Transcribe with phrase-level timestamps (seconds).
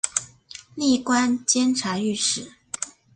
[0.73, 2.53] 历官监察御史。